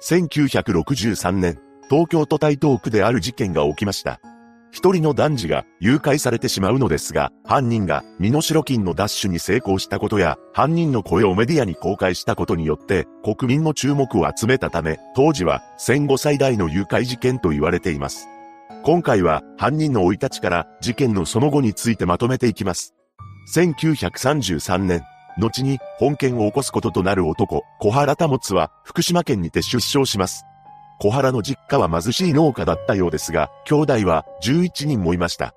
[0.00, 4.20] 1963年、東京都台東区である事件が起きました。
[4.72, 18.28] 一人の男児が誘拐されてしまうのですが、犯人が身代金のダッシュに成功したことや、犯人の声をメディアに公開したことによって、国民の注目を集めたため、当時は戦後最大の誘拐事件と言われています。
[18.84, 22.94] 今回は犯人の生い立ちから事件のその後についてまとめていきます。
[23.54, 25.02] 1933年、
[25.38, 30.44] 後に本件を起こすこととなる男、小原保は福島県にて出生します。
[30.98, 35.54] 小原の実家は貧しい農家だったようですが、兄弟は11人もいました。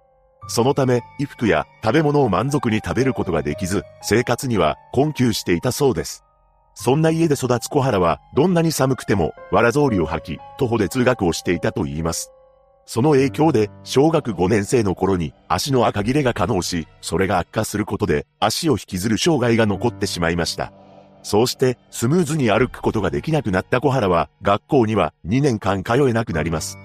[0.48, 6.26] そのため、衣服や食べ物を満足に食べることができず、生活には困窮していたそうです。
[6.74, 12.32] そんな家で育つ小原は、どんなに寒くても、わら草履を履き、徒歩で通学をしていたと言います。
[12.92, 20.74] その影響で、小学5年生の頃に足の赤切れが可能し、それが悪化することで、足を引きずる障害が残ってしまいました。
[21.22, 26.80] そうしてスムーズに歩くことができなくなった小原は学校には2年間通えなくなります。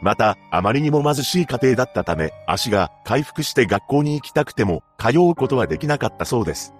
[0.00, 6.72] また、あまりにも貧しい家庭だったため、足が回復して学校に行きたくても通うことはできなかったそうです。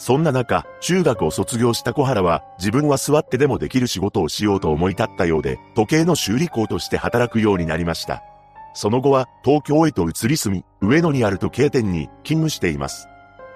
[0.00, 8.22] そんな中、中学を卒業した小原は自分は座ってでもできる仕事をしようと思い立ったようで、時計の修理工として働くようになりました。
[8.72, 13.08] その後は東京へと移り住み、上野にある時計店に勤務しています。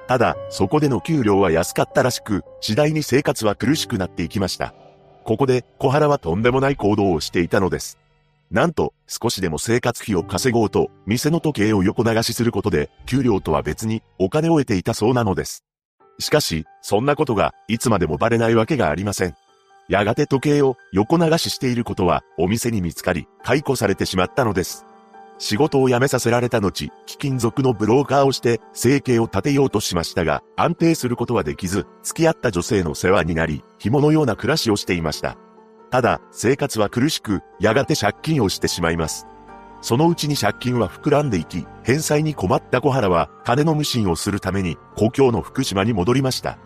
[0.06, 4.74] ただ、そこでの給料は安かったらしく、次第に生活は苦しくなっていきました。
[5.24, 7.98] ここで、小原はとんでもない行動をしていたのです。
[8.50, 15.64] なんと、少しでも生活費を稼ごうと、店の時計を横流しすることで、給料とは別にお金を得ていたそうなのです。
[16.18, 19.34] しかし、そんなことが、いつまでもバレないわけがありません。
[19.88, 24.86] やがて時計を横流ししていることは、お店に見つかり、解雇されてしまったのです。
[25.38, 35.36] 仕事を辞めさせられた後、貴金属のブローカーをして生計を立てようとしましたが、安定することはできず、付き合った女性の世話になり、紐のような暮らしをしていました。
[35.90, 39.26] ただ、生活は苦しく、やがて借金をしてしまいます。
[39.84, 46.56] そのうちに借金は膨らんでいき、返済に困った小原は、金の無心をするために、故郷の福島に戻りました。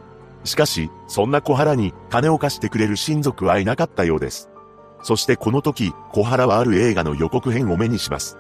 [0.45, 4.51] しかし、そんな小原に、金を貸してくれる親族はいなかったようです。
[5.03, 8.39] そしてこの時、小原はある映画の予告編を目にします。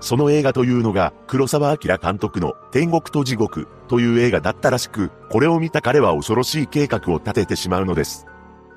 [0.00, 8.26] その映画というのが黒沢明監督の天国と地獄という映画だったらしく、これを見た彼は恐ろしい計画を立ててしまうのです。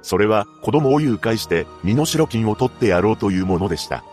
[0.02, 4.06] それは子供を誘拐して身代金を取ってやろうというものでした。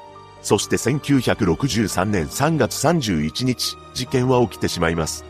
[0.42, 5.24] そして1963年3月31日、事件は起きてしまいます。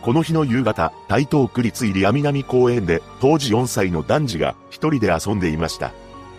[0.00, 5.92] この日の夕方、台東区立入谷南公園で当時4歳の男児が一人で遊んでいました。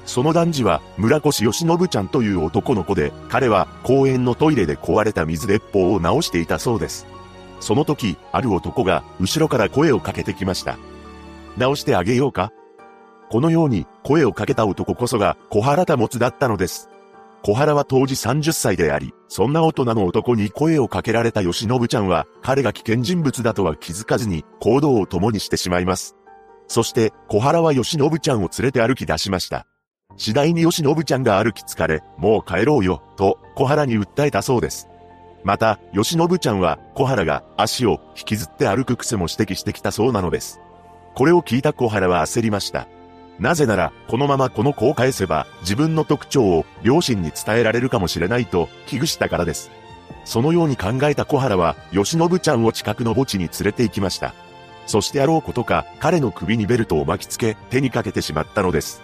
[0.06, 7.06] その男児は村越義信ちゃんという男の子で、彼は公園のトイレで壊れた水鉄砲を直していたそうです。
[7.62, 10.78] その時、ある男が後ろから声をかけてきました。
[11.58, 12.52] 直してあげようか？
[13.30, 16.90] このように声をかけた男こそが小原田持だったのです。
[17.46, 26.16] 小原は当時30歳であり、そんな大人の男に声をかけられた義信ちゃんは、彼が危険人物だとは気づかずに行動を共にしてしまいます。
[26.70, 29.68] そして、小原は義信ちゃんを連れて歩き出しました。
[30.16, 34.88] 次第に吉信ちゃんが歩き疲れ、もう帰ろうよ、と小原に訴えたそうです。
[35.44, 40.62] また、吉信ちゃんは小原が足を引きずって歩く癖も指摘してきたそうなのです。
[41.14, 42.88] これを聞いた小原は焦りました。
[43.40, 49.72] なぜなら、このままこの子を返せば、自分の特徴を両親に伝えられるかもしれないと危惧したからです。
[50.26, 54.34] そのように考えた小原は、吉信ちゃんを近くの墓地に連れて行きました。
[54.86, 59.02] そしてあろうことか、彼の首にベルトを巻きつけ、手にかけてしまったのです。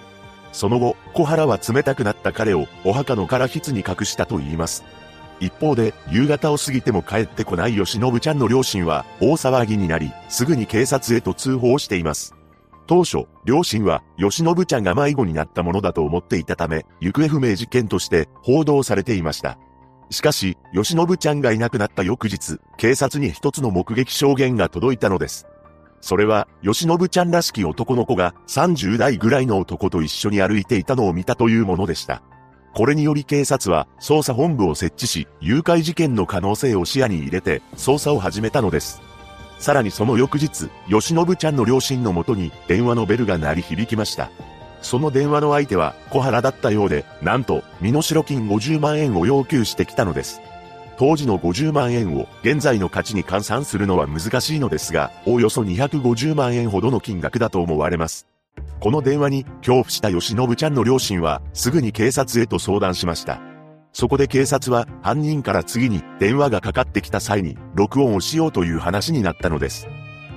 [0.51, 4.83] その後、小原は冷たくなった彼をお墓のから筆に隠したと言います。
[5.39, 12.38] 一方で、夕方を過ぎても帰ってこない吉信ちゃんの両親は大騒ぎになり、すぐに警察へと通報しています。
[12.89, 19.59] 当初、両親は吉信ちゃんが迷子になったものだと思っていたため、行方不明事件として報道されていました。
[20.09, 25.45] しかし、吉信ちゃんがいなくなった翌日、警察に一つの目撃証言が届いたのです。
[26.01, 32.23] それは、吉信ちゃんらしき男の子が30代ぐらいの男と一緒に歩いていたのを見たというものでした。
[32.73, 39.08] これにより警察は捜査本部を設置し、誘拐事件の可能性を視野に入れて捜査を始めたのです。
[39.59, 44.31] さらにその翌日、吉信ちゃんの両親のもとに電話のベルが鳴り響きました。
[44.81, 50.41] その電話の相手は小原だったようで、なんと身代金50万円を要求してきたのです。
[50.97, 58.27] 当時の50万円を現在の価値に換算するのは難しいのですが、おおよそ250万円ほどの金額だと思われます。
[58.79, 63.48] この電話に恐怖した吉信ちゃんの両親はすぐに警察へと相談しました。
[63.91, 69.87] そこで警察は犯人から次に電話がかかってきた際に録音をしようという話になったのです。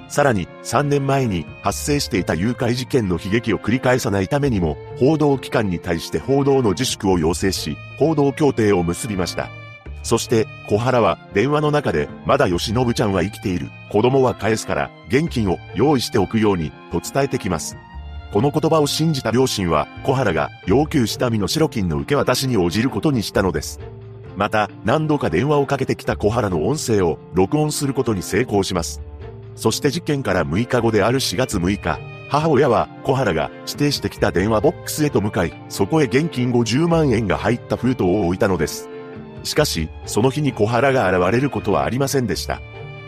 [0.08, 9.48] さらに3年前に発生していた誘拐事件の悲劇を繰り返さないためにも、報道機関に対して報道の自粛を要請し、報道協定を結びました。
[10.02, 13.70] そして、小原は電話の中で、まだ吉信ちゃんは生きている。
[13.90, 17.78] 子供は返すから、現金を用意しておくように、と伝えてきます。
[18.32, 23.78] この言葉を信じた両親は、小原が要求した身の代金の受け渡しに応じることにしたのです。
[24.38, 29.02] また、何度か電話をかけてきた小原の音声を録音することに成功します。
[29.54, 32.00] そして事件から6日後である4月6日、
[32.30, 38.88] 母親は小原が指定してきた電話ボックスへと向かい、そこへ現金50万円が入った封筒を置いたのです。
[39.44, 42.62] しかし、その日に小原が現れることはありませんでした。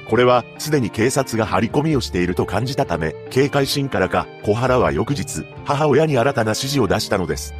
[0.09, 7.55] これは、すでに警察が張り込みをしていると感じたため、警戒心からか、小原は翌日、母親に新たな指示を出したのです。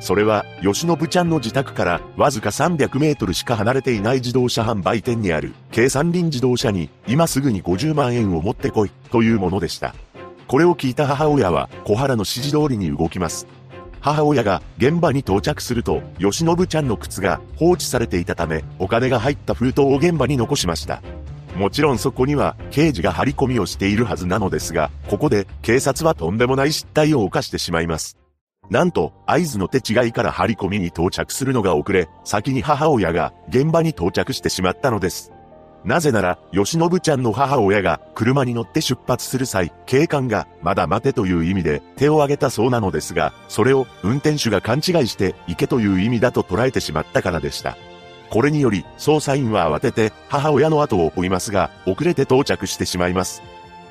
[0.00, 9.94] それは、吉信ちゃんの自宅からわずか300メートルしか離れていない自動車販売店にある、計三輪自動車に、今すぐに50万円を持ってこい、というものでした。
[10.48, 13.46] これを聞いた母親は、小原の指示通りに動きます。
[14.00, 21.00] 母親が現場に到着すると、吉信ちゃんの靴が放置されていたため、お金が入った封筒を現場に残しました。
[21.56, 28.18] もちろんそこには刑事が張り込みをしているはずなのですが、ここで警察はとんでもない失態を犯してしまいます。
[28.70, 35.32] なんと、合図の手違いから張り込みに到着するのが遅れ、先に母親が現場に到着してしまったのです。
[35.84, 47.76] なぜなら、吉信ちゃんの母親が車に乗って出発する際、警官がまだ待てという意味で手を挙げたそうなのですが、それを運転手が勘違いして行けという意味だと捉えてしまったからでした。
[48.30, 53.42] これにより、捜査員は慌てて母親の後を追いますが、遅れて到着してしまいます。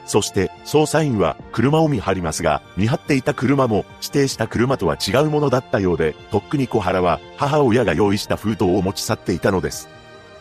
[0.06, 9.88] そして捜査員は車を見張りますが、見張っていた車も指定した車とは違うものだったようで、とっくに小原は母親が用意した封筒を持ち去っていたのです。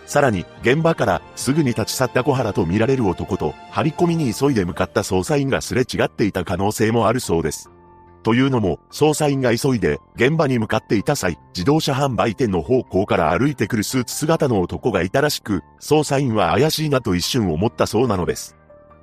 [0.07, 7.71] さらに、現場からすぐに立ち去った小原と見られる男と、張り込みに急いで向かった捜査員がすれ違っていた可能性もあるそうです。
[8.23, 18.57] というのも、捜査員が急いで現場に向かっていた際、自動車販売店の方向から歩いてくるスーツ姿の男がいたらしく、捜査員は怪しいなと一瞬思ったそうなのです。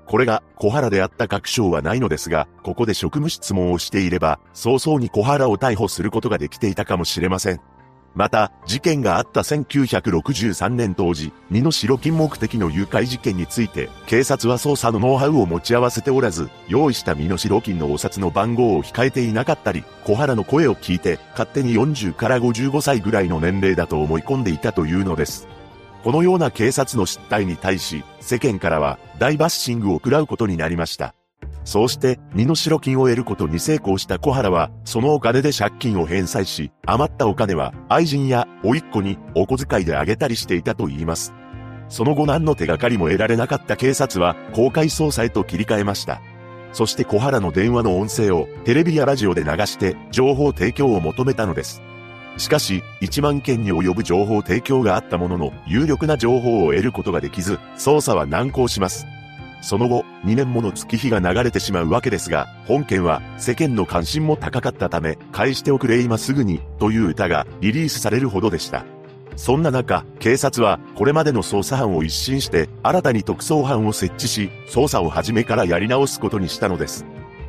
[0.05, 7.61] これが小原であった確証はないのですが、ここで職務質問をしていれば、早々に小原を逮捕することができていたかもしれません。
[8.15, 25.47] また、事件があった1963年当時、身代金目的の誘拐事件について、警察は捜査のノウハウを持ち合わせておらず、用意した身代金のお札の番号を控えていなかったり、小原の声を聞いて、勝手に40から55歳ぐらいの年齢だと思い込んでいたというのです。
[26.03, 31.13] このような警察の失態に対し、世間からは大バッシングを食らうことになりました。
[31.69, 41.31] そうして、身代金を得ることに成功した小原は、そのお金で借金を返済し、余ったお金は愛人や甥っ子にお小遣いであげたりしていたと言います。
[41.87, 46.23] その後何の手がかりも得られなかった警察は、公開捜査へと切り替えました。
[46.73, 51.83] そして小原の電話の音声をテレビやラジオで流して情報提供を求めたのです。
[52.37, 59.05] しかし、1万件に及ぶ情報提供があったものの、有力な情報を得ることができず、捜査は難航します。
[59.61, 68.85] その後、2年もの月日が流れてしまうわけですが、本件は世間の関心も高かったため、返しておくれ今すぐに、という歌がリリースされるほどでした。
[69.35, 77.05] そんな中、警察はこれまでの捜査班を一新して、新たに特捜班を設置し、捜査を始めからやり直すことにしたのです。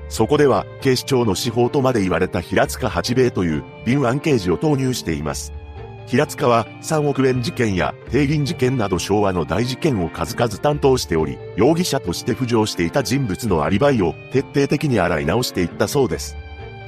[0.09, 5.53] そこでは、警視庁の司法とまで言われた平塚八兵衛という敏腕刑事を投入しています。
[6.11, 16.37] 平塚は3億円事件や定銀事件など昭和の大事件を数々担当しており、容疑者として浮上していた人物のアリバイを徹底的に洗い直していったそうです。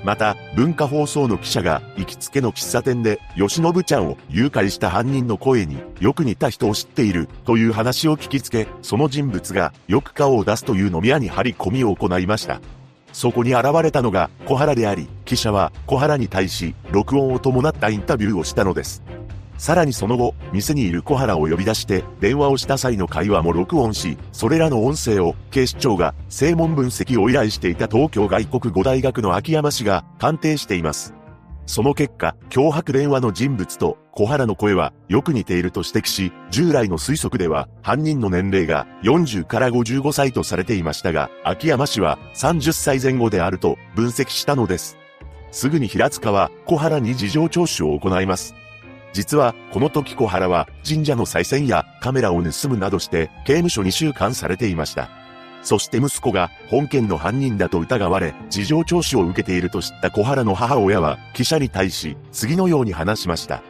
[0.02, 12.60] また、文化放送の記者が行きつけの喫茶店で、吉信ちゃんを誘拐した犯人の声によく似た人を知っているという話を聞きつけ、その人物がよく顔を出すという飲み屋に張り込みを行いました。
[13.12, 19.02] そこに現れたのが小原であり、記者は小原に対し録音を伴ったインタビューをしたのです。
[19.58, 31.14] さらにその後、店にいる小原を呼び出して電話をした際の会話も録音し、それらの音声を警視庁が正門分析を依頼していた東京外国語大学の秋山氏が鑑定しています。
[31.66, 44.98] その結果、脅迫電話の人物と小原の声はよく似ていると指摘し、従来の推測では犯人の年齢が40から55歳とされていましたが、秋山氏は30歳前後であると分析したのです。
[45.50, 48.54] すぐに平塚は小原に事情聴取を行います。
[49.12, 55.21] 実は、この時小原は神社の再銭やカメラを盗むなどして刑務所に収監されていました。
[55.62, 63.62] そして息子が本件の犯人だと疑われ、事情聴取を受けていると知った小原の母親は、記者に対し、次のように話しました。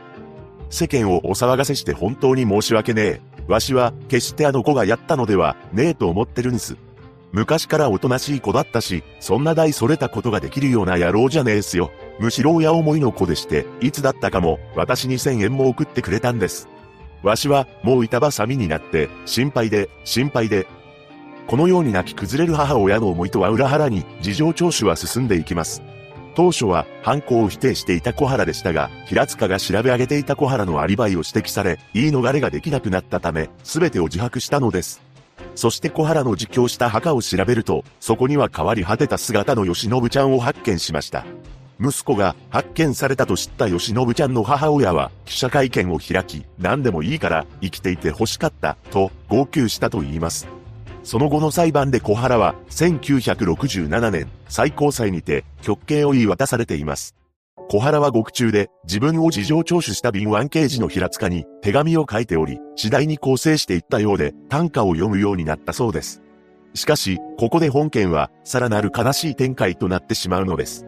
[0.71, 3.21] 世間をお騒がせして本当に申し訳ねえ。
[3.47, 6.77] わしは、決してあの子がやったのでは、ねえと思ってるんす。
[7.33, 11.91] 昔からおとなしい子だったし、そんな大それたことができるような野郎じゃねえすよ。
[12.19, 16.69] むしろ親思いの子でして、いつだったかも、私に1000円も送ってくれたんです。
[17.23, 20.67] わしは、もう板挟みになって、心配で、心配で。
[21.47, 25.83] このように泣き崩れる母親の思いとは裏腹に、事情聴取は進んでいきます。
[26.35, 35.03] 当初は犯行を否定していた小原でしたが、平塚が調べ上げていた小原のアリバイを指摘され、言い逃れができなくなったため、全てを自白したのです。
[35.55, 41.27] そして小原の自供した墓を調べると、そこには変わり果てた姿の吉信ちゃんを発見しました。
[41.81, 50.62] 息子が発見されたと知った吉信ちゃんの母親は記者会見を開き、何でもいいから生きていて欲しかった、と号泣したと言います。
[51.03, 57.15] その後の裁判で小原は1967年最高裁にて極刑を言い渡されています。
[57.69, 66.23] 小原は獄中で自分を事情聴取した敏腕刑事の平塚に手紙を書いており、次第に構成していったようで短歌を読むようになったそうです。
[66.75, 70.87] しかし、ここで本件はさらなる悲しい展開となってしまうのです。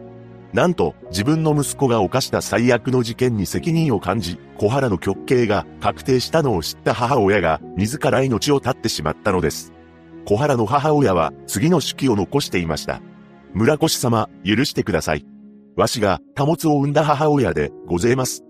[0.53, 9.74] なんと、自分の息子が犯した最悪の事件に責任を感じ、小原の極刑が確定したのを知った母親が自ら命を絶ってしまったのです。
[10.25, 13.01] 小原の母親は次の手記を残していました。
[13.53, 15.25] 村越様、許してください。
[15.77, 18.43] わしが、貨物を産んだ母親で、ございます。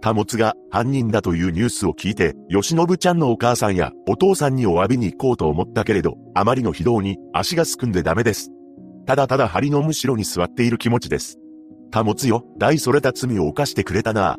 [0.00, 8.50] 貨物が犯人だというニュースを聞いて、吉信ちゃんのお母さんやお父さんにお詫びに行こうと思ったけれど、あまりの非道に足がすくんでダメです。
[9.06, 11.38] ただただ針のむしろに座っている気持ちです。
[11.90, 14.38] 貨物よ、大それた罪を犯してくれたな。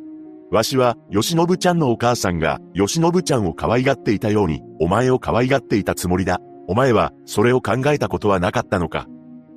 [0.51, 6.41] わしは、吉信ちゃんのお母さんが、吉信ちゃんを可愛がっていたように、お前を可愛がっていたつもりだ。
[6.67, 9.07] お前は、それを考えたことはなかったのか。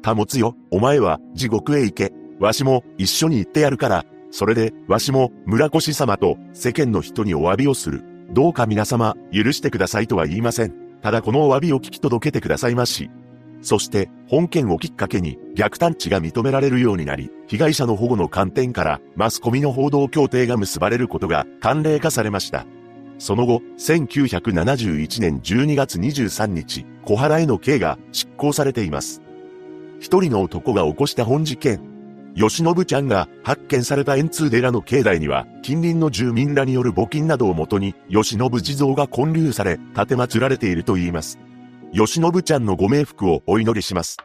[0.02, 2.12] 貨物よ、お前は、地獄へ行け。
[2.40, 4.04] わしも、一緒に行ってやるから。
[4.30, 8.04] それで、わしも、村越様と、世間の人にお詫びをする。
[8.32, 10.74] どうか皆様、許してくださいとは言いません。
[11.02, 13.10] ただこのお詫びを聞き届けてくださいまし。
[13.62, 22.66] そして、本件をきっかけに、逆探知が認められるようになり、被害者の保護の観点から、マスコミの報道協定が結ばれることが、慣例化されました。
[23.18, 29.22] その後、1971年12月23日、小原への刑が執行されています。
[30.00, 31.80] 一人の男が起こした本事件。
[32.36, 41.38] 吉信ちゃんが発見された円通寺の境内には、近隣の住民らによる募金などをもとに、吉信地蔵が建立され、建て祀られていると言います。
[41.92, 44.16] 吉信ちゃんのご冥福をお祈りします。